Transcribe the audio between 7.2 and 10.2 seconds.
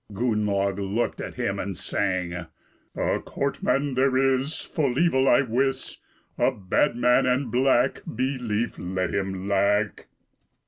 and black, Belief let him lack."